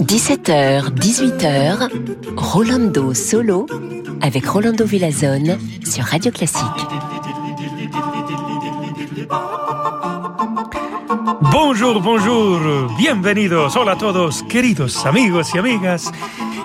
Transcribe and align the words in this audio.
17h, 0.00 0.90
18h, 0.94 1.88
Rolando 2.36 3.14
Solo 3.14 3.66
avec 4.20 4.46
Rolando 4.46 4.84
Villazone 4.84 5.56
sur 5.84 6.04
Radio 6.04 6.32
Classique. 6.32 6.64
Bonjour, 11.52 12.00
bonjour, 12.00 12.58
bienvenidos, 12.98 13.76
hola 13.76 13.92
a 13.92 13.98
todos, 13.98 14.42
queridos 14.44 15.06
amigos 15.06 15.54
y 15.54 15.58
amigas. 15.58 16.10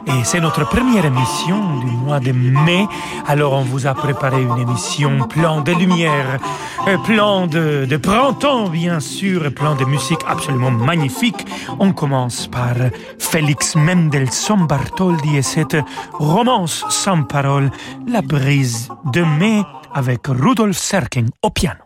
Et 0.08 0.24
c'est 0.24 0.40
notre 0.40 0.68
première 0.68 1.06
émission 1.06 1.80
du 1.80 1.92
mois 1.92 2.20
de 2.20 2.32
mai. 2.32 2.88
Alors 3.28 3.54
on 3.54 3.62
vous 3.62 3.88
a 3.88 3.94
préparé 3.94 4.42
une 4.42 4.58
émission 4.58 5.28
plein 5.28 5.62
de 5.62 5.72
lumière, 5.74 6.40
euh, 6.88 6.98
plein 6.98 7.48
de, 7.48 7.98
printemps 7.98 8.70
bien 8.70 9.00
sûr, 9.00 9.54
plein 9.54 9.76
de 9.76 9.86
musique 9.86 10.22
absolument 10.28 10.72
magnifique. 10.72 11.46
On 11.80 11.94
commence 11.94 12.48
par 12.48 12.76
Félix 13.20 13.76
Mendelssohn 13.76 14.66
Bartholdy 14.66 15.38
et 15.38 15.42
cette 15.42 15.78
romance 16.14 16.84
sans 16.90 17.24
parole, 17.24 17.70
La 18.08 18.22
brise 18.22 18.90
de 19.14 19.22
mai 19.22 19.64
avec 19.94 20.28
Rudolf 20.28 20.78
Serkin 20.78 21.26
au 21.44 21.50
piano. 21.50 21.82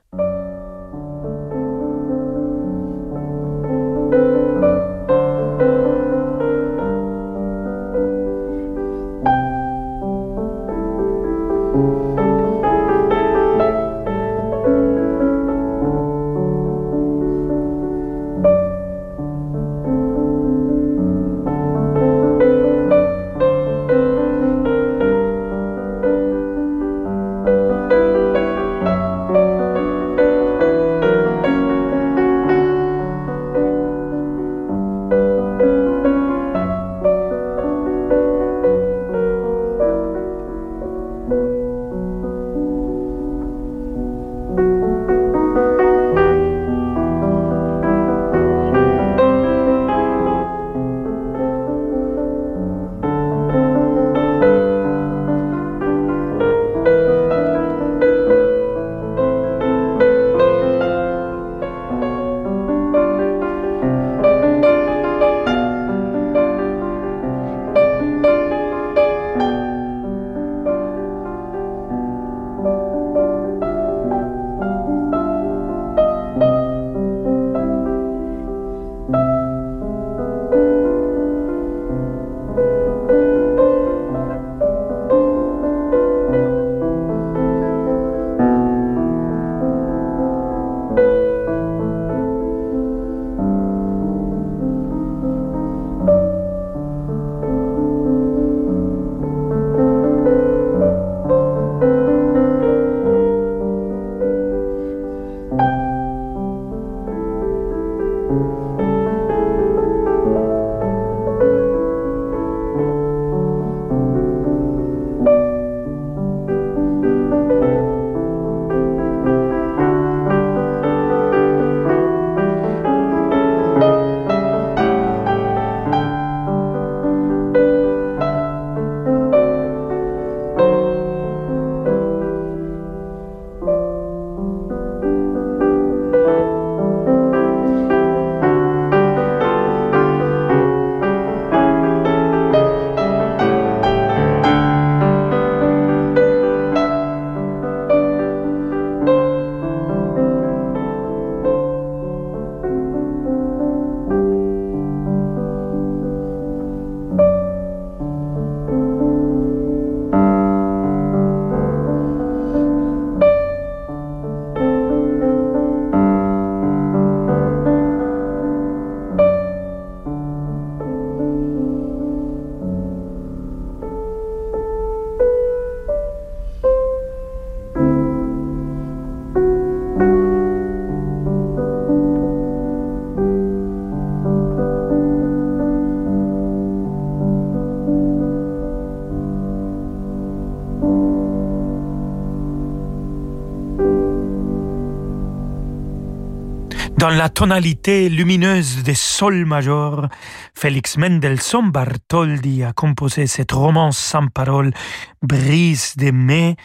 La 197.16 197.30
tonalité 197.30 198.10
lumineuse 198.10 198.84
des 198.84 198.94
sols 198.94 199.46
majeurs, 199.46 200.10
Félix 200.54 200.98
Mendelssohn 200.98 201.72
Bartholdy 201.72 202.64
a 202.64 202.74
composé 202.74 203.26
cette 203.26 203.54
romance 203.54 203.98
sans 203.98 204.28
parole, 204.28 204.74
Brise 205.22 205.96
de 205.96 206.12
mai, 206.12 206.58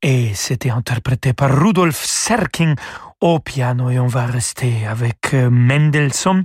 et 0.00 0.32
c'était 0.34 0.70
interprété 0.70 1.34
par 1.34 1.60
Rudolf 1.60 2.02
Serkin 2.02 2.74
au 3.22 3.38
piano 3.38 3.88
et 3.88 3.98
on 3.98 4.08
va 4.08 4.26
rester 4.26 4.84
avec 4.86 5.32
euh, 5.32 5.48
Mendelssohn 5.48 6.44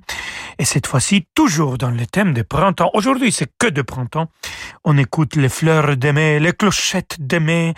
et 0.60 0.64
cette 0.64 0.86
fois-ci 0.86 1.28
toujours 1.34 1.78
dans 1.78 1.90
le 1.90 2.06
thème 2.06 2.34
de 2.34 2.44
printemps. 2.44 2.92
Aujourd'hui 2.94 3.32
c'est 3.32 3.52
que 3.58 3.68
de 3.68 3.82
printemps. 3.82 4.28
On 4.86 4.98
écoute 4.98 5.36
les 5.36 5.50
fleurs 5.50 5.98
de 5.98 6.12
mai, 6.12 6.40
les 6.40 6.54
clochettes 6.54 7.18
de 7.20 7.40
mai 7.40 7.74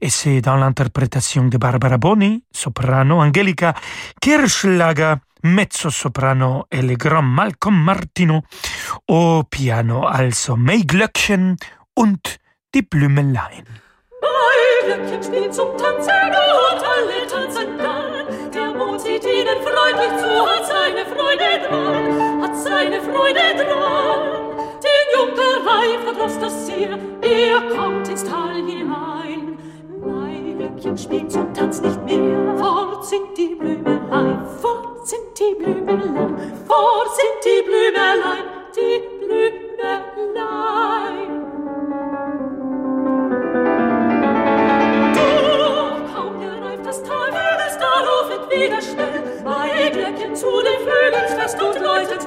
et 0.00 0.08
c'est 0.08 0.40
dans 0.40 0.56
l'interprétation 0.56 1.48
de 1.48 1.58
Barbara 1.58 1.98
Boni, 1.98 2.44
soprano, 2.52 3.20
Angelica 3.20 3.74
Kirschlager, 4.20 5.16
mezzo-soprano 5.42 6.66
et 6.70 6.82
le 6.82 6.94
grand 6.94 7.22
Malcolm 7.22 7.82
Martino 7.82 8.42
au 9.08 9.42
piano, 9.42 10.06
also 10.06 10.56
Maiglöckchen 10.56 11.56
und 11.96 12.38
die 12.72 12.82
Blümelein. 12.82 13.64
Glöckchen 14.86 15.22
spielt 15.22 15.54
zum 15.54 15.76
Tanzen 15.76 16.10
und 16.10 16.82
alle 16.82 17.26
tanzen 17.28 17.78
dann. 17.78 18.50
Der 18.52 18.72
Mond 18.72 19.00
sieht 19.00 19.24
ihnen 19.24 19.58
freundlich 19.62 20.16
zu, 20.16 20.46
hat 20.46 20.66
seine 20.66 21.04
Freude 21.04 21.68
dran, 21.68 22.42
hat 22.42 22.56
seine 22.56 23.00
Freude 23.00 23.40
dran. 23.56 24.20
Den 24.86 25.06
Junkerei 25.18 25.98
verdross 26.04 26.38
das 26.38 26.66
sehr, 26.66 26.98
er 27.20 27.76
kommt 27.76 28.08
ins 28.08 28.24
Tal 28.24 28.54
hinein. 28.54 29.58
Glöckchen 30.56 30.96
spielt 30.96 31.30
zum 31.30 31.52
Tanz 31.52 31.80
nicht 31.82 32.02
mehr, 32.04 32.56
fort 32.56 33.04
singt 33.04 33.36
die 33.36 33.54
Blume 33.54 33.76
die 35.38 35.54
Blümelein, 35.54 36.38
fort 36.66 37.08
sind 37.14 37.44
die 37.44 37.62
Blümelein, 37.62 38.44
die 38.74 39.24
Blümelein. 39.24 40.65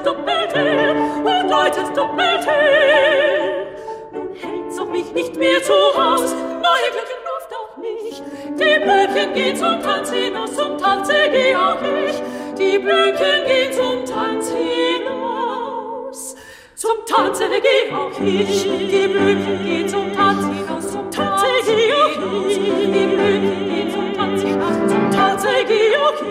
läutet 0.00 0.06
doppelt 0.06 0.54
hell, 0.54 0.96
und 1.24 1.50
läutet 1.50 1.96
doppelt 1.96 2.46
hell. 2.46 3.66
Nun 4.12 4.28
hält's 4.34 4.78
auch 4.78 4.86
mich 4.86 5.12
nicht 5.12 5.36
mehr 5.36 5.62
zu 5.62 5.72
Haus, 5.72 6.34
bei 6.62 6.90
Glöckchen 6.92 7.18
ruft 7.28 7.52
auch 7.54 7.76
nicht, 7.76 8.22
die 8.58 8.78
Blöckchen 8.82 9.34
gehen 9.34 9.56
zum 9.56 9.82
Tanz 9.82 10.10
hinaus, 10.10 10.54
zum 10.54 10.78
Tanze 10.78 11.14
geh 11.30 11.54
auch 11.56 11.82
ich, 11.82 12.22
die 12.58 12.78
Blöcken 12.78 13.44
gehen 13.46 13.72
zum 13.72 14.04
Tanz 14.04 14.50
hinaus. 14.50 16.36
Zum 16.74 17.04
Tanze 17.06 17.48
geh 17.50 17.90
auch 17.92 18.20
ich, 18.20 18.62
die 18.62 19.08
Blöcken 19.08 19.64
gehen 19.64 19.88
zum 19.88 20.12
Tanz 20.14 20.44
hinaus, 20.46 20.90
zum 20.90 21.10
Tanze 21.10 21.46
geh 21.66 21.92
auch 21.92 22.18
ich, 22.48 22.56
die 22.56 23.06
Blöcken 23.06 23.68
gehen 23.68 23.90
zum 23.90 24.14
Tanz 24.14 24.42
hinaus, 24.42 24.76
zum 24.88 25.10
Tanze 25.10 25.48
geh 25.68 25.96
auch 25.96 26.22
ich. 26.22 26.30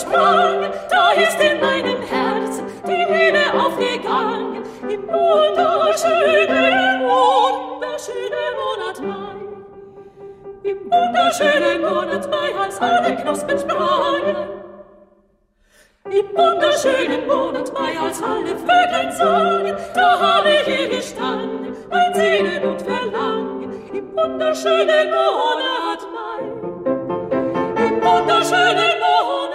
Sprangen, 0.00 0.70
da 0.88 1.12
ist 1.12 1.38
in 1.40 1.60
meinem 1.60 2.00
Herzen 2.02 2.64
die 2.86 3.04
Liebe 3.12 3.52
aufgegangen. 3.52 4.62
Im 4.88 5.02
wunderschönen, 5.06 7.00
wunderschönen 7.02 8.52
Monat 8.60 8.98
Mai. 9.02 9.36
Im 10.62 10.78
wunderschönen 10.90 11.80
Monat 11.82 12.30
Mai, 12.30 12.54
als 12.58 12.80
alle 12.80 13.16
Knospen 13.16 13.58
sprangen. 13.58 14.36
Im 16.06 16.28
wunderschönen 16.34 17.26
Monat 17.26 17.72
Mai, 17.74 17.98
als 18.02 18.22
alle 18.22 18.56
Vögel 18.56 19.12
sangen, 19.12 19.76
da 19.94 20.18
habe 20.18 20.50
ich 20.50 20.62
hier 20.62 20.88
gestanden, 20.88 21.76
mein 21.90 22.14
Sehnen 22.14 22.64
und 22.64 22.80
Verlangen. 22.80 23.70
Im 23.92 24.16
wunderschönen 24.16 25.10
Monat 25.10 26.02
Mai, 26.14 26.42
im 27.84 28.02
wunderschönen 28.02 28.98
Monat 28.98 29.49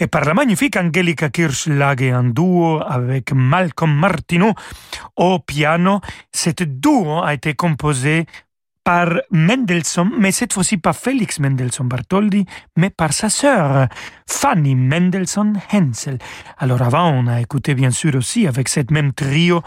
et 0.00 0.08
par 0.08 0.24
la 0.24 0.34
magnifique 0.34 0.76
Angelica 0.76 1.28
Kirschlage 1.28 2.12
en 2.12 2.24
duo 2.34 2.80
avec 2.84 3.32
Malcolm 3.32 3.94
Martineau 3.94 4.54
au 5.16 5.38
piano. 5.38 6.00
Cet 6.32 6.62
duo 6.64 7.22
a 7.22 7.32
été 7.32 7.54
composé 7.54 8.26
par 8.86 9.20
Mendelssohn, 9.32 10.12
mais 10.16 10.30
cette 10.30 10.52
fois-ci 10.52 10.76
pas 10.76 10.92
Félix 10.92 11.40
Mendelssohn 11.40 11.88
Bartholdy, 11.88 12.46
mais 12.76 12.88
par 12.88 13.12
sa 13.12 13.28
sœur, 13.28 13.88
Fanny 14.28 14.76
Mendelssohn 14.76 15.60
Hensel. 15.72 16.18
Alors 16.56 16.80
avant, 16.82 17.10
on 17.10 17.26
a 17.26 17.40
écouté 17.40 17.74
bien 17.74 17.90
sûr 17.90 18.14
aussi 18.14 18.46
avec 18.46 18.68
cette 18.68 18.92
même 18.92 19.12
trio 19.12 19.60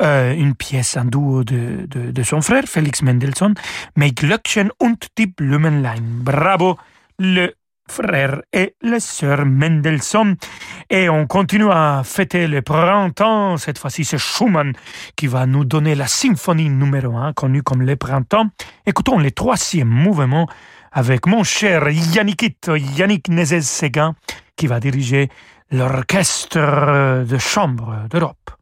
euh, 0.00 0.32
une 0.32 0.54
pièce 0.54 0.96
en 0.96 1.04
duo 1.04 1.44
de, 1.44 1.86
de, 1.86 2.22
son 2.22 2.40
frère, 2.40 2.64
Félix 2.64 3.02
Mendelssohn, 3.02 3.52
mais 3.94 4.12
Glöckchen 4.12 4.70
und 4.80 5.06
die 5.18 5.26
Blumenlein. 5.26 6.00
Bravo, 6.00 6.78
le 7.18 7.52
frère 7.88 8.42
et 8.52 8.74
la 8.82 9.00
sœur 9.00 9.44
Mendelssohn. 9.46 10.36
Et 10.90 11.08
on 11.08 11.26
continue 11.26 11.70
à 11.70 12.02
fêter 12.04 12.46
le 12.46 12.62
printemps. 12.62 13.56
Cette 13.56 13.78
fois-ci, 13.78 14.04
c'est 14.04 14.18
Schumann 14.18 14.72
qui 15.16 15.26
va 15.26 15.46
nous 15.46 15.64
donner 15.64 15.94
la 15.94 16.06
symphonie 16.06 16.68
numéro 16.68 17.16
1, 17.16 17.32
connue 17.32 17.62
comme 17.62 17.82
le 17.82 17.96
printemps. 17.96 18.46
Écoutons 18.86 19.18
le 19.18 19.30
troisième 19.30 19.88
mouvement 19.88 20.48
avec 20.92 21.26
mon 21.26 21.44
cher 21.44 21.88
Yannickito, 21.88 22.76
Yannick 22.76 23.28
Nézet-Séguin, 23.28 24.14
qui 24.56 24.66
va 24.66 24.80
diriger 24.80 25.28
l'orchestre 25.70 27.24
de 27.24 27.38
chambre 27.38 28.06
d'Europe. 28.08 28.55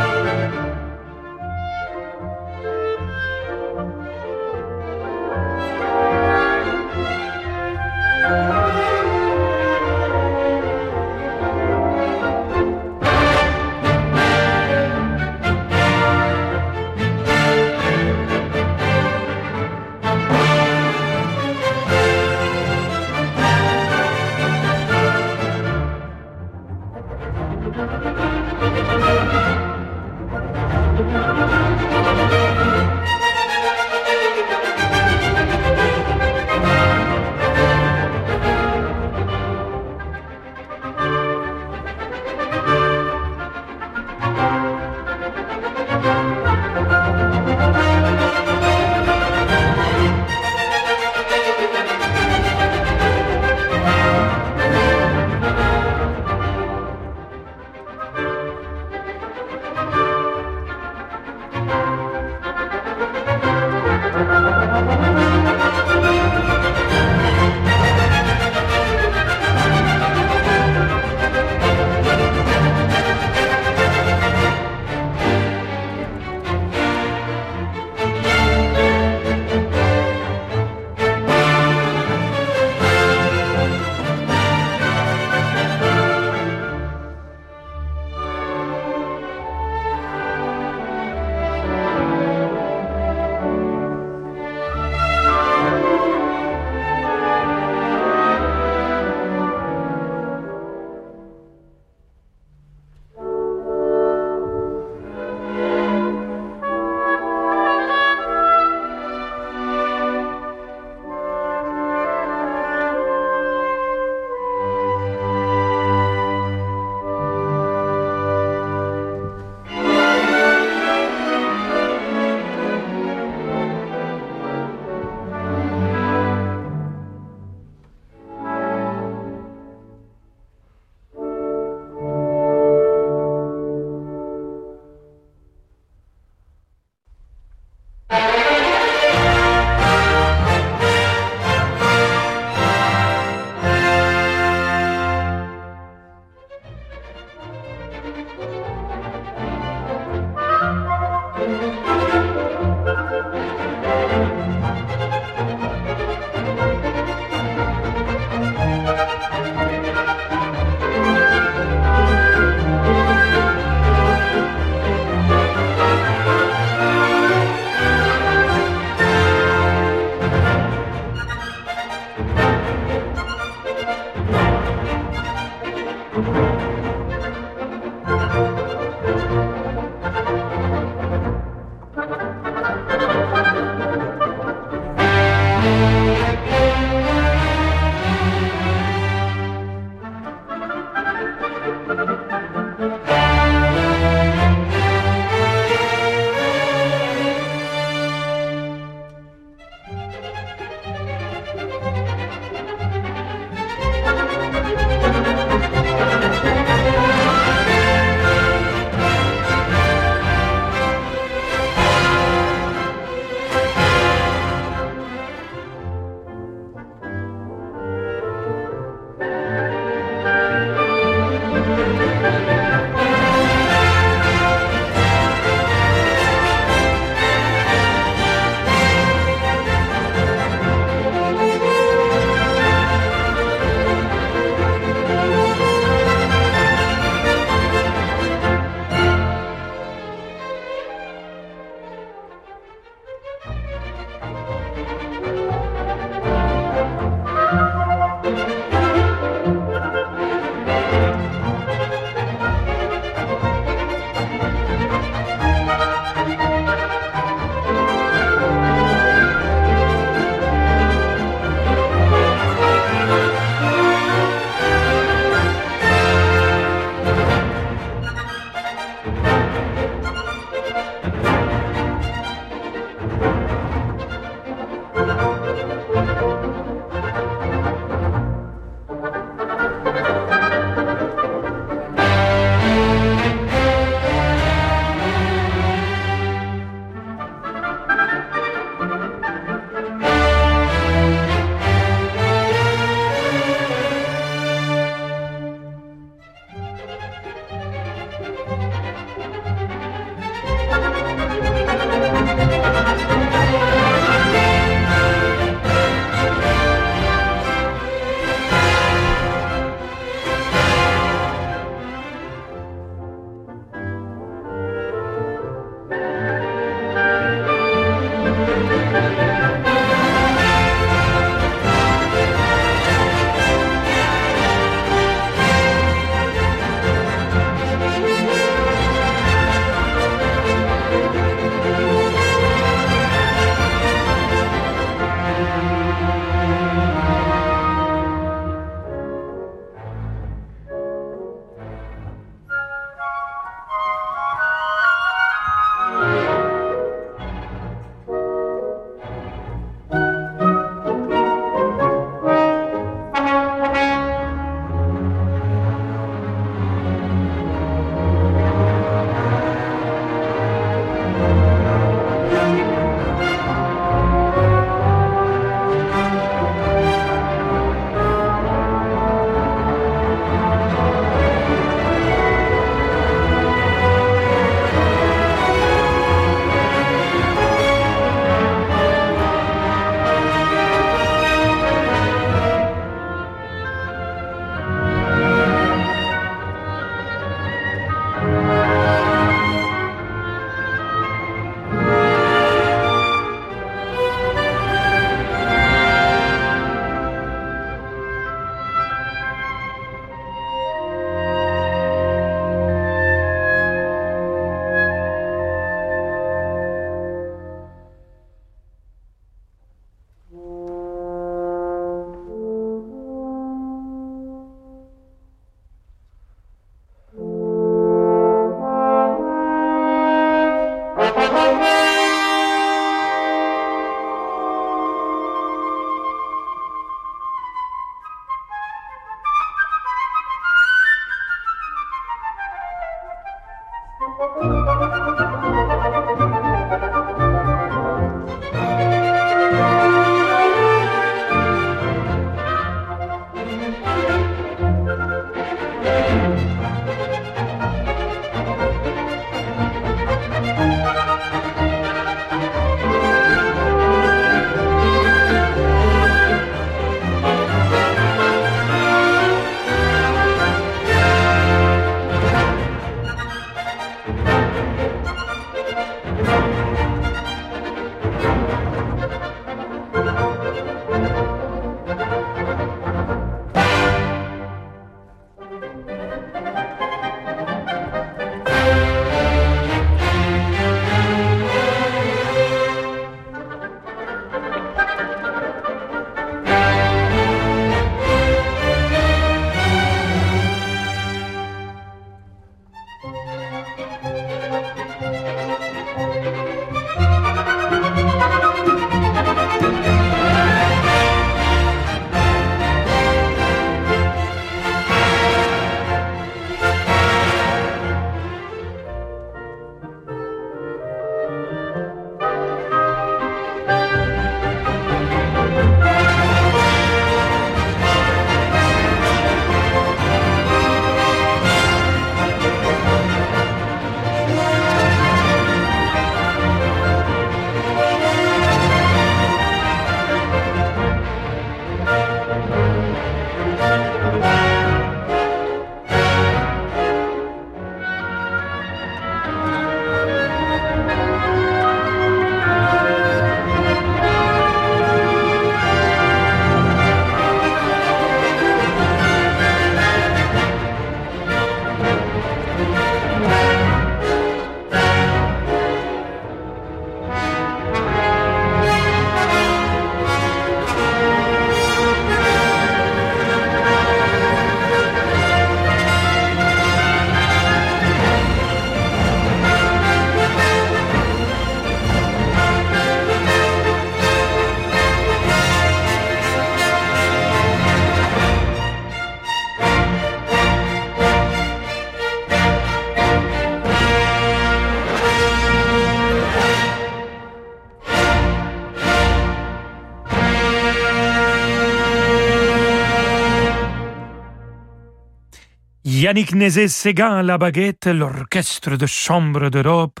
Yannick 596.14 596.32
Nézet-Séguin 596.32 597.24
la 597.24 597.38
baguette, 597.38 597.86
l'orchestre 597.86 598.76
de 598.76 598.86
chambre 598.86 599.50
d'Europe 599.50 600.00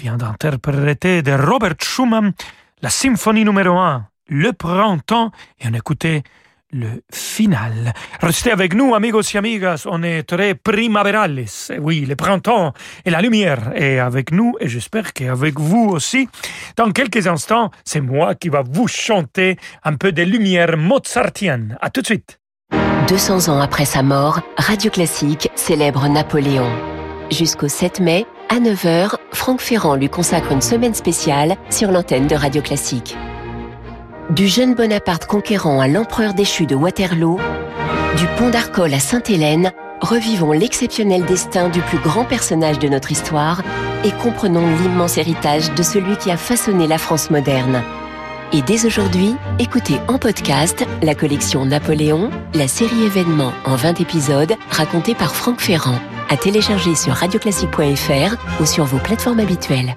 vient 0.00 0.16
d'interpréter 0.16 1.20
de 1.20 1.32
Robert 1.32 1.74
Schumann 1.82 2.32
la 2.80 2.88
symphonie 2.88 3.44
numéro 3.44 3.76
1, 3.76 4.08
Le 4.28 4.54
Printemps, 4.54 5.32
et 5.60 5.68
on 5.68 5.74
écoutait 5.74 6.22
le 6.72 7.02
final. 7.12 7.92
Restez 8.22 8.52
avec 8.52 8.72
nous, 8.72 8.94
amigos 8.94 9.34
et 9.34 9.36
amigas, 9.36 9.84
on 9.84 10.02
est 10.02 10.22
très 10.22 10.54
primaverales. 10.54 11.44
Oui, 11.78 12.06
le 12.06 12.16
printemps 12.16 12.72
et 13.04 13.10
la 13.10 13.20
lumière 13.20 13.72
est 13.74 13.98
avec 13.98 14.32
nous, 14.32 14.56
et 14.60 14.68
j'espère 14.68 15.12
qu'avec 15.12 15.60
vous 15.60 15.90
aussi. 15.90 16.26
Dans 16.78 16.90
quelques 16.90 17.26
instants, 17.26 17.70
c'est 17.84 18.00
moi 18.00 18.34
qui 18.34 18.48
va 18.48 18.62
vous 18.66 18.88
chanter 18.88 19.58
un 19.82 19.96
peu 19.96 20.10
de 20.10 20.22
lumière 20.22 20.78
mozartienne. 20.78 21.76
À 21.82 21.90
tout 21.90 22.00
de 22.00 22.06
suite. 22.06 22.38
200 23.08 23.52
ans 23.52 23.60
après 23.60 23.84
sa 23.84 24.02
mort, 24.02 24.40
Radio 24.56 24.90
Classique 24.90 25.50
célèbre 25.56 26.08
Napoléon. 26.08 26.70
Jusqu'au 27.30 27.68
7 27.68 28.00
mai, 28.00 28.24
à 28.48 28.60
9h, 28.60 29.16
Franck 29.32 29.60
Ferrand 29.60 29.94
lui 29.94 30.08
consacre 30.08 30.52
une 30.52 30.62
semaine 30.62 30.94
spéciale 30.94 31.56
sur 31.68 31.90
l'antenne 31.90 32.26
de 32.26 32.34
Radio 32.34 32.62
Classique. 32.62 33.14
Du 34.30 34.48
jeune 34.48 34.74
Bonaparte 34.74 35.26
conquérant 35.26 35.80
à 35.80 35.88
l'empereur 35.88 36.32
déchu 36.32 36.64
de 36.64 36.74
Waterloo, 36.74 37.38
du 38.16 38.26
pont 38.38 38.48
d'Arcole 38.48 38.94
à 38.94 39.00
Sainte-Hélène, 39.00 39.72
revivons 40.00 40.52
l'exceptionnel 40.52 41.26
destin 41.26 41.68
du 41.68 41.80
plus 41.82 41.98
grand 41.98 42.24
personnage 42.24 42.78
de 42.78 42.88
notre 42.88 43.12
histoire 43.12 43.62
et 44.02 44.12
comprenons 44.12 44.66
l'immense 44.78 45.18
héritage 45.18 45.74
de 45.74 45.82
celui 45.82 46.16
qui 46.16 46.30
a 46.30 46.38
façonné 46.38 46.86
la 46.86 46.96
France 46.96 47.30
moderne. 47.30 47.82
Et 48.56 48.62
dès 48.62 48.86
aujourd'hui, 48.86 49.34
écoutez 49.58 49.96
en 50.06 50.16
podcast 50.16 50.86
la 51.02 51.16
collection 51.16 51.66
Napoléon, 51.66 52.30
la 52.54 52.68
série 52.68 53.02
événements 53.02 53.50
en 53.64 53.74
20 53.74 54.00
épisodes 54.00 54.52
racontée 54.70 55.16
par 55.16 55.34
Franck 55.34 55.58
Ferrand, 55.58 55.98
à 56.30 56.36
télécharger 56.36 56.94
sur 56.94 57.14
radioclassique.fr 57.14 58.60
ou 58.60 58.64
sur 58.64 58.84
vos 58.84 58.98
plateformes 58.98 59.40
habituelles. 59.40 59.96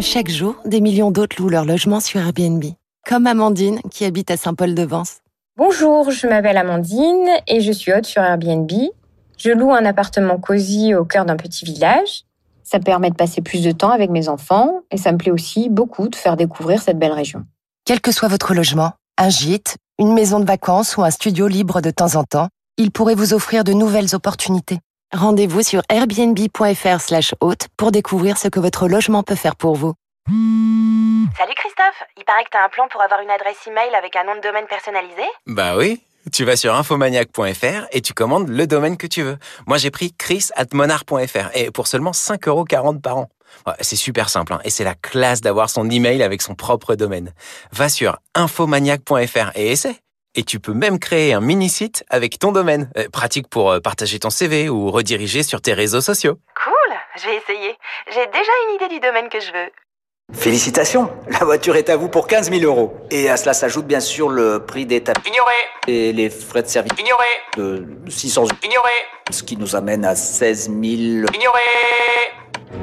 Chaque 0.00 0.28
jour, 0.30 0.56
des 0.64 0.80
millions 0.80 1.12
d'autres 1.12 1.40
louent 1.40 1.48
leur 1.48 1.64
logement 1.64 2.00
sur 2.00 2.18
Airbnb. 2.18 2.64
Comme 3.06 3.28
Amandine, 3.28 3.78
qui 3.92 4.04
habite 4.04 4.32
à 4.32 4.36
Saint-Paul-de-Vence. 4.36 5.18
Bonjour, 5.56 6.10
je 6.10 6.26
m'appelle 6.26 6.56
Amandine 6.56 7.28
et 7.46 7.60
je 7.60 7.70
suis 7.70 7.92
hôte 7.92 8.06
sur 8.06 8.22
Airbnb. 8.22 8.72
Je 9.38 9.52
loue 9.52 9.72
un 9.72 9.84
appartement 9.84 10.38
cosy 10.38 10.96
au 10.96 11.04
cœur 11.04 11.24
d'un 11.24 11.36
petit 11.36 11.64
village 11.64 12.24
ça 12.68 12.80
permet 12.80 13.08
de 13.10 13.16
passer 13.16 13.40
plus 13.40 13.62
de 13.62 13.72
temps 13.72 13.90
avec 13.90 14.10
mes 14.10 14.28
enfants 14.28 14.82
et 14.90 14.98
ça 14.98 15.12
me 15.12 15.16
plaît 15.16 15.30
aussi 15.30 15.70
beaucoup 15.70 16.08
de 16.08 16.14
faire 16.14 16.36
découvrir 16.36 16.82
cette 16.82 16.98
belle 16.98 17.12
région. 17.12 17.44
Quel 17.86 18.02
que 18.02 18.12
soit 18.12 18.28
votre 18.28 18.52
logement, 18.52 18.92
un 19.16 19.30
gîte, 19.30 19.78
une 19.98 20.12
maison 20.12 20.38
de 20.38 20.44
vacances 20.44 20.98
ou 20.98 21.02
un 21.02 21.10
studio 21.10 21.48
libre 21.48 21.80
de 21.80 21.90
temps 21.90 22.16
en 22.16 22.24
temps, 22.24 22.48
il 22.76 22.90
pourrait 22.90 23.14
vous 23.14 23.32
offrir 23.32 23.64
de 23.64 23.72
nouvelles 23.72 24.14
opportunités. 24.14 24.80
Rendez-vous 25.14 25.62
sur 25.62 25.80
airbnb.fr 25.88 27.00
slash 27.00 27.34
hôte 27.40 27.68
pour 27.78 27.90
découvrir 27.90 28.36
ce 28.36 28.48
que 28.48 28.60
votre 28.60 28.86
logement 28.86 29.22
peut 29.22 29.34
faire 29.34 29.56
pour 29.56 29.74
vous. 29.74 29.94
Salut 30.28 31.54
Christophe, 31.56 32.02
il 32.18 32.24
paraît 32.24 32.44
que 32.44 32.50
t'as 32.52 32.66
un 32.66 32.68
plan 32.68 32.86
pour 32.90 33.00
avoir 33.00 33.20
une 33.22 33.30
adresse 33.30 33.66
email 33.66 33.94
avec 33.96 34.14
un 34.14 34.24
nom 34.24 34.36
de 34.36 34.42
domaine 34.42 34.66
personnalisé? 34.66 35.22
Bah 35.46 35.74
oui 35.78 36.02
tu 36.32 36.44
vas 36.44 36.56
sur 36.56 36.74
infomaniac.fr 36.74 37.86
et 37.92 38.00
tu 38.00 38.12
commandes 38.12 38.48
le 38.48 38.66
domaine 38.66 38.96
que 38.96 39.06
tu 39.06 39.22
veux. 39.22 39.38
Moi, 39.66 39.78
j'ai 39.78 39.90
pris 39.90 40.12
chris.monard.fr 40.12 41.50
et 41.54 41.70
pour 41.70 41.86
seulement 41.86 42.12
5,40€ 42.12 43.00
par 43.00 43.18
an. 43.18 43.28
C'est 43.80 43.96
super 43.96 44.28
simple 44.28 44.52
hein, 44.52 44.60
et 44.64 44.70
c'est 44.70 44.84
la 44.84 44.94
classe 44.94 45.40
d'avoir 45.40 45.70
son 45.70 45.88
email 45.88 46.22
avec 46.22 46.42
son 46.42 46.54
propre 46.54 46.94
domaine. 46.94 47.32
Va 47.72 47.88
sur 47.88 48.18
infomaniac.fr 48.34 49.50
et 49.54 49.72
essaie. 49.72 49.96
Et 50.34 50.44
tu 50.44 50.60
peux 50.60 50.74
même 50.74 50.98
créer 50.98 51.32
un 51.32 51.40
mini-site 51.40 52.04
avec 52.10 52.38
ton 52.38 52.52
domaine. 52.52 52.90
Euh, 52.96 53.08
pratique 53.08 53.48
pour 53.48 53.70
euh, 53.70 53.80
partager 53.80 54.18
ton 54.18 54.30
CV 54.30 54.68
ou 54.68 54.90
rediriger 54.90 55.42
sur 55.42 55.60
tes 55.60 55.72
réseaux 55.72 56.02
sociaux. 56.02 56.38
Cool, 56.62 56.96
je 57.16 57.26
vais 57.26 57.36
essayer. 57.36 57.76
J'ai 58.12 58.26
déjà 58.26 58.52
une 58.68 58.74
idée 58.76 58.94
du 58.94 59.00
domaine 59.00 59.28
que 59.30 59.40
je 59.40 59.50
veux. 59.50 59.70
Félicitations, 60.48 61.10
la 61.30 61.44
voiture 61.46 61.76
est 61.76 61.88
à 61.88 61.96
vous 61.96 62.08
pour 62.08 62.26
15 62.26 62.50
000 62.50 62.62
euros. 62.62 62.94
Et 63.10 63.30
à 63.30 63.38
cela 63.38 63.54
s'ajoute 63.54 63.86
bien 63.86 64.00
sûr 64.00 64.28
le 64.28 64.58
prix 64.60 64.84
des 64.84 65.02
tapis. 65.02 65.30
Ignoré 65.30 65.54
Et 65.86 66.12
les 66.12 66.28
frais 66.28 66.62
de 66.62 66.68
service. 66.68 66.92
Ignoré 66.98 67.24
De 67.56 68.10
600 68.10 68.42
euros. 68.42 68.50
Ignoré 68.62 68.90
Ce 69.30 69.42
qui 69.42 69.56
nous 69.56 69.74
amène 69.74 70.04
à 70.04 70.14
16 70.14 70.64
000... 70.64 70.74
Ignoré 70.82 71.60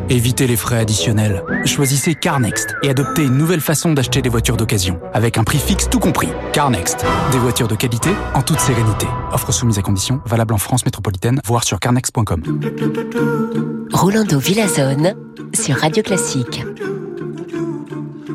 Évitez 0.10 0.48
les 0.48 0.56
frais 0.56 0.80
additionnels. 0.80 1.44
Choisissez 1.66 2.16
CarNext 2.16 2.76
et 2.82 2.90
adoptez 2.90 3.24
une 3.24 3.38
nouvelle 3.38 3.62
façon 3.62 3.94
d'acheter 3.94 4.24
des 4.24 4.30
voitures 4.30 4.58
d'occasion, 4.58 5.00
avec 5.14 5.38
un 5.38 5.44
prix 5.44 5.60
fixe 5.60 5.88
tout 5.90 6.00
compris. 6.00 6.30
CarNext, 6.52 7.06
des 7.32 7.38
voitures 7.38 7.68
de 7.68 7.76
qualité 7.76 8.10
en 8.34 8.42
toute 8.42 8.60
sérénité. 8.60 9.06
Offre 9.32 9.52
soumise 9.52 9.78
à 9.78 9.82
conditions, 9.84 10.20
valable 10.26 10.54
en 10.54 10.58
France 10.58 10.86
métropolitaine, 10.86 11.40
voire 11.46 11.64
sur 11.64 11.80
carnext.com. 11.80 12.42
Rolando 13.94 14.40
Villazone 14.40 15.16
sur 15.54 15.76
Radio 15.78 16.04
Classique. 16.04 16.64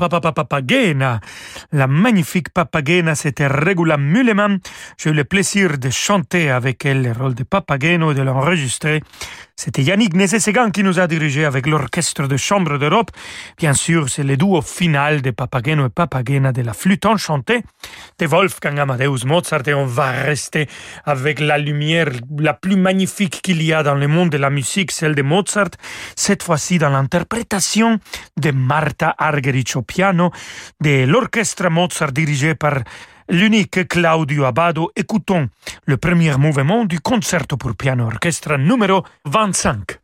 Papapapapagena. 0.00 1.20
La 1.72 1.86
magnifique 1.86 2.48
Papagena, 2.54 3.14
c'était 3.14 3.46
Regula 3.46 3.98
Mulleman. 3.98 4.58
J'ai 4.96 5.10
eu 5.10 5.12
le 5.12 5.24
plaisir 5.24 5.76
de 5.76 5.90
chanter 5.90 6.50
avec 6.50 6.86
elle 6.86 7.02
le 7.02 7.12
rôle 7.12 7.34
de 7.34 7.44
Papageno 7.44 8.12
et 8.12 8.14
de 8.14 8.22
l'enregistrer. 8.22 9.02
C'était 9.62 9.82
Yannick 9.82 10.14
Nézet-Séguin 10.14 10.70
qui 10.70 10.82
nous 10.82 10.98
a 11.00 11.06
dirigé 11.06 11.44
avec 11.44 11.66
l'Orchestre 11.66 12.26
de 12.26 12.38
Chambre 12.38 12.78
d'Europe. 12.78 13.10
Bien 13.58 13.74
sûr, 13.74 14.08
c'est 14.08 14.22
le 14.22 14.38
duo 14.38 14.62
final 14.62 15.20
de 15.20 15.32
Papageno 15.32 15.84
et 15.84 15.90
Papagena 15.90 16.50
de 16.50 16.62
la 16.62 16.72
flûte 16.72 17.04
enchantée 17.04 17.62
de 18.18 18.24
Wolfgang 18.24 18.78
Amadeus 18.78 19.26
Mozart 19.26 19.68
et 19.68 19.74
on 19.74 19.84
va 19.84 20.12
rester 20.12 20.66
avec 21.04 21.40
la 21.40 21.58
lumière 21.58 22.08
la 22.38 22.54
plus 22.54 22.76
magnifique 22.76 23.42
qu'il 23.42 23.62
y 23.62 23.74
a 23.74 23.82
dans 23.82 23.96
le 23.96 24.08
monde 24.08 24.30
de 24.30 24.38
la 24.38 24.48
musique, 24.48 24.92
celle 24.92 25.14
de 25.14 25.20
Mozart, 25.20 25.72
cette 26.16 26.42
fois-ci 26.42 26.78
dans 26.78 26.88
l'interprétation 26.88 28.00
de 28.38 28.52
Martha 28.52 29.14
Argerich 29.18 29.76
au 29.76 29.82
piano 29.82 30.30
de 30.80 31.04
l'orchestre 31.04 31.68
Mozart 31.68 32.12
dirigé 32.12 32.54
par 32.54 32.78
l'unique 33.30 33.88
Claudio 33.88 34.44
Abbado. 34.44 34.90
Écoutons 34.96 35.48
le 35.86 35.96
premier 35.96 36.36
mouvement 36.36 36.84
du 36.84 37.00
concerto 37.00 37.56
pour 37.56 37.74
piano 37.74 38.06
orchestre 38.06 38.56
numéro 38.56 39.04
25. 39.24 39.98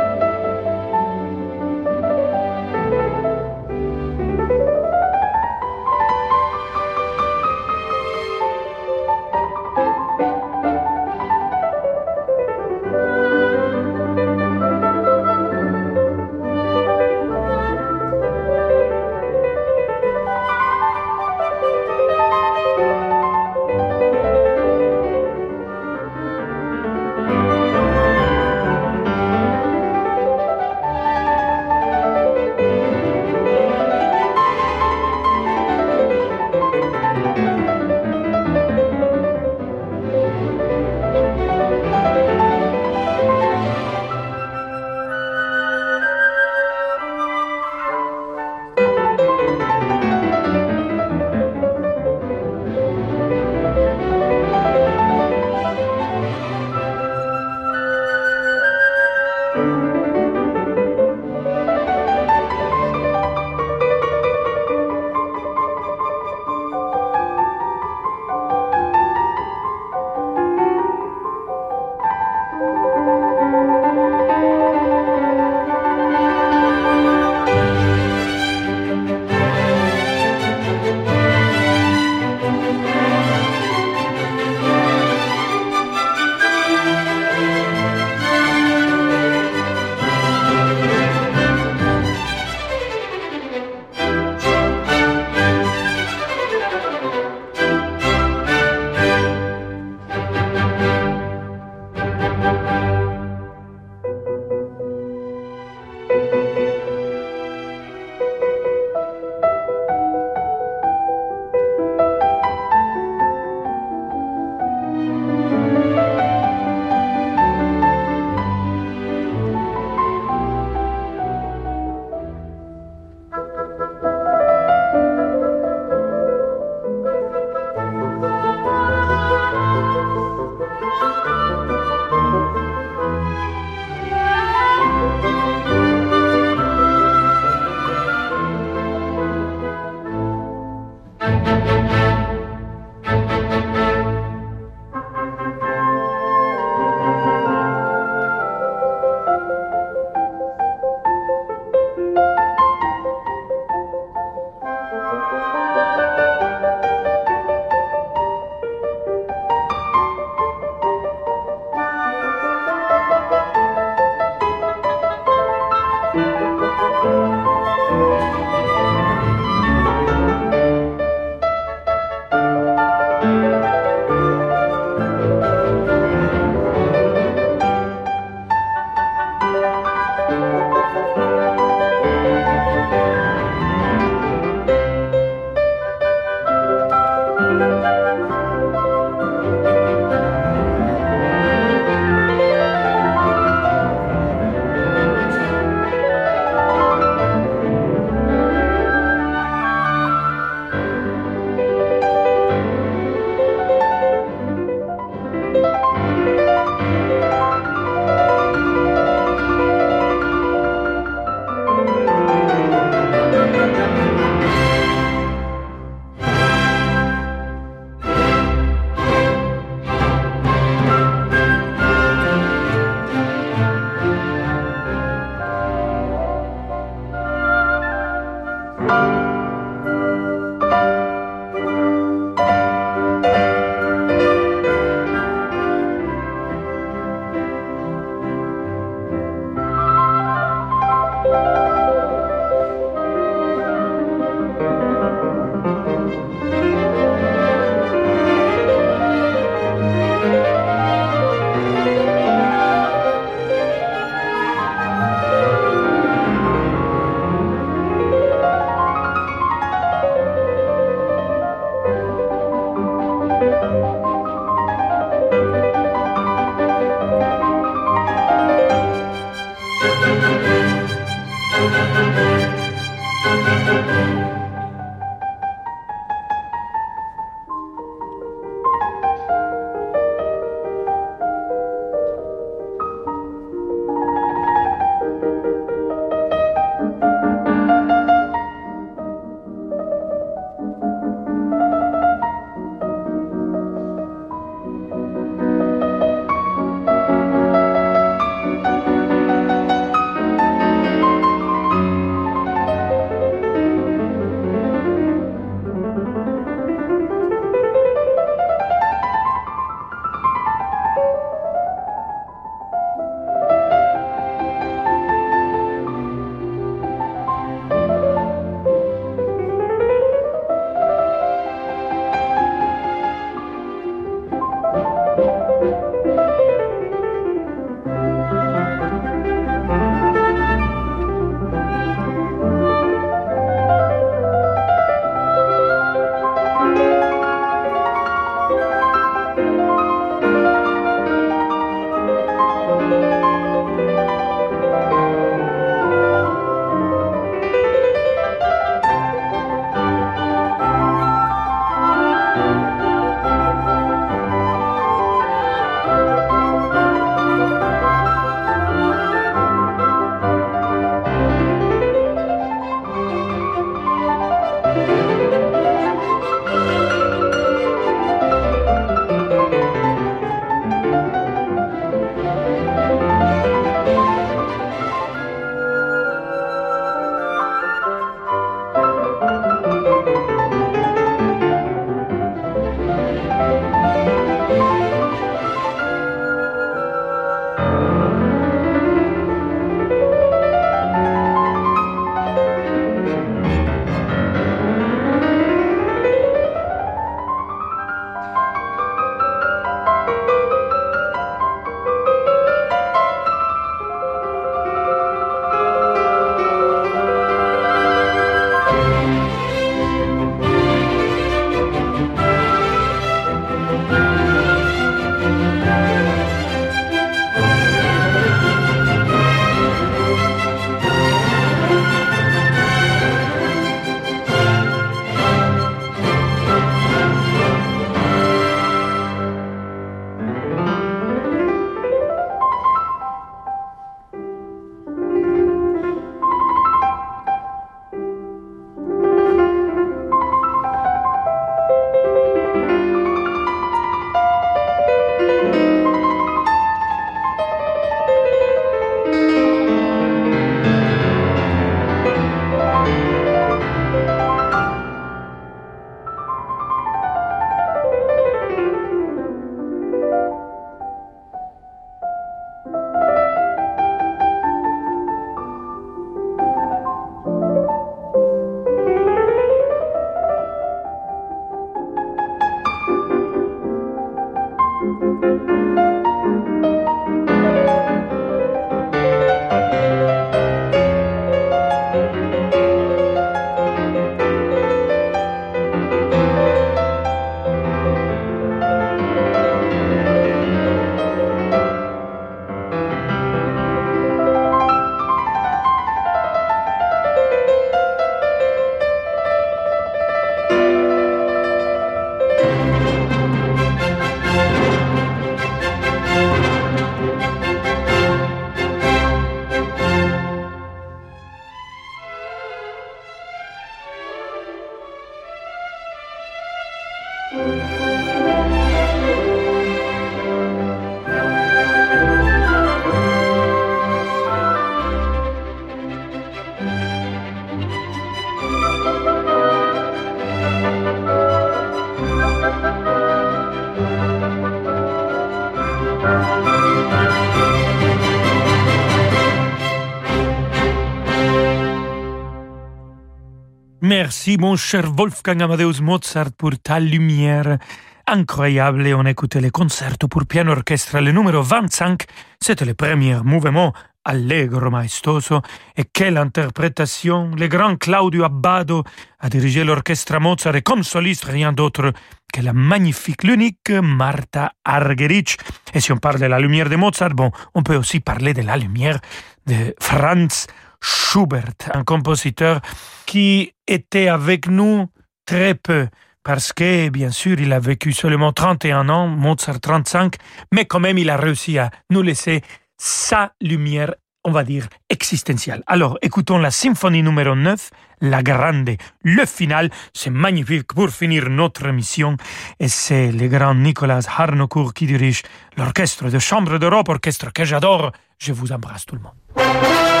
Merci, 544.03 544.35
mon 544.39 544.55
cher 544.55 544.91
Wolfgang 544.91 545.43
Amadeus 545.43 545.79
Mozart, 545.79 546.31
pour 546.35 546.57
ta 546.57 546.79
lumière 546.79 547.59
incroyable. 548.07 548.91
On 548.95 549.05
écoutait 549.05 549.41
le 549.41 549.51
concerto 549.51 550.07
pour 550.07 550.25
piano 550.25 550.53
orchestre, 550.53 550.99
le 550.99 551.11
numéro 551.11 551.43
25. 551.43 552.05
C'était 552.39 552.65
le 552.65 552.73
premier 552.73 553.17
mouvement 553.23 553.73
allegro 554.03 554.71
maestoso. 554.71 555.41
Et 555.77 555.83
quelle 555.83 556.17
interprétation! 556.17 557.29
Le 557.37 557.47
grand 557.47 557.75
Claudio 557.75 558.23
Abbado 558.23 558.83
a 559.19 559.29
dirigé 559.29 559.63
l'orchestre 559.63 560.19
Mozart 560.19 560.55
et 560.55 560.63
comme 560.63 560.81
soliste, 560.81 561.25
rien 561.25 561.53
d'autre 561.53 561.93
que 562.33 562.41
la 562.41 562.53
magnifique, 562.53 563.23
l'unique 563.23 563.69
Martha 563.69 564.53
Argerich. 564.65 565.37
Et 565.75 565.79
si 565.79 565.91
on 565.91 565.97
parle 565.97 566.19
de 566.19 566.25
la 566.25 566.39
lumière 566.39 566.71
de 566.71 566.75
Mozart, 566.75 567.13
bon, 567.13 567.29
on 567.53 567.61
peut 567.61 567.75
aussi 567.75 567.99
parler 567.99 568.33
de 568.33 568.41
la 568.41 568.57
lumière 568.57 568.99
de 569.45 569.75
Franz 569.79 570.47
Schubert, 570.81 571.53
un 571.73 571.83
compositeur 571.83 572.61
qui 573.05 573.53
était 573.67 574.07
avec 574.07 574.47
nous 574.47 574.87
très 575.25 575.55
peu, 575.55 575.87
parce 576.23 576.53
que, 576.53 576.89
bien 576.89 577.11
sûr, 577.11 577.39
il 577.39 577.51
a 577.53 577.59
vécu 577.59 577.93
seulement 577.93 578.31
31 578.31 578.89
ans, 578.89 579.07
Mozart 579.07 579.59
35, 579.59 580.15
mais 580.51 580.65
quand 580.65 580.79
même, 580.79 580.97
il 580.97 581.09
a 581.09 581.17
réussi 581.17 581.57
à 581.57 581.71
nous 581.89 582.01
laisser 582.01 582.41
sa 582.77 583.33
lumière, 583.41 583.93
on 584.23 584.31
va 584.31 584.43
dire, 584.43 584.67
existentielle. 584.89 585.63
Alors, 585.67 585.97
écoutons 586.01 586.37
la 586.37 586.51
symphonie 586.51 587.03
numéro 587.03 587.35
9, 587.35 587.69
La 588.01 588.23
Grande, 588.23 588.77
le 589.03 589.25
final, 589.25 589.69
c'est 589.93 590.09
magnifique 590.09 590.73
pour 590.73 590.89
finir 590.89 591.29
notre 591.29 591.67
émission, 591.67 592.17
et 592.59 592.67
c'est 592.67 593.11
le 593.11 593.27
grand 593.27 593.55
Nicolas 593.55 594.01
Harnoncourt 594.07 594.73
qui 594.73 594.85
dirige 594.85 595.23
l'orchestre 595.57 596.09
de 596.09 596.19
chambre 596.19 596.57
d'Europe, 596.57 596.89
orchestre 596.89 597.31
que 597.33 597.45
j'adore. 597.45 597.91
Je 598.19 598.33
vous 598.33 598.51
embrasse 598.51 598.85
tout 598.85 598.95
le 598.95 599.01
monde. 599.01 600.00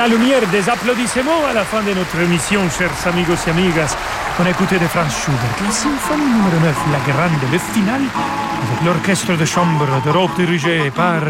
La 0.00 0.08
lumière 0.08 0.40
des 0.50 0.66
applaudissements 0.66 1.44
à 1.50 1.52
la 1.52 1.62
fin 1.62 1.82
de 1.82 1.92
notre 1.92 2.18
émission, 2.20 2.62
chers 2.70 3.06
amigos 3.06 3.46
et 3.46 3.50
amigas. 3.50 3.94
On 4.40 4.46
a 4.46 4.50
écouté 4.50 4.78
de 4.78 4.86
Franz 4.86 5.10
Schubert, 5.10 5.56
la 5.62 5.70
symphonie 5.70 6.24
numéro 6.24 6.58
9, 6.62 6.76
la 6.90 7.12
grande, 7.12 7.52
le 7.52 7.58
final, 7.58 8.00
avec 8.64 8.82
l'orchestre 8.86 9.36
de 9.36 9.44
chambre 9.44 9.86
d'Europe 10.02 10.30
dirigé 10.38 10.90
par 10.90 11.20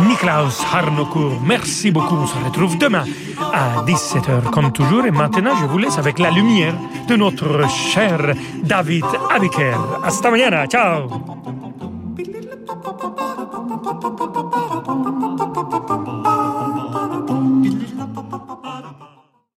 Niklaus 0.00 0.62
Harnoncourt. 0.70 1.40
Merci 1.42 1.90
beaucoup, 1.90 2.16
on 2.16 2.26
se 2.26 2.36
retrouve 2.44 2.76
demain 2.76 3.04
à 3.54 3.82
17h 3.86 4.50
comme 4.52 4.70
toujours. 4.70 5.06
Et 5.06 5.10
maintenant, 5.10 5.56
je 5.58 5.64
vous 5.64 5.78
laisse 5.78 5.96
avec 5.96 6.18
la 6.18 6.30
lumière 6.30 6.74
de 7.08 7.16
notre 7.16 7.66
cher 7.70 8.34
David 8.62 9.06
Abiker. 9.34 9.78
Hasta 10.04 10.30
mañana, 10.30 10.66
ciao 10.66 11.19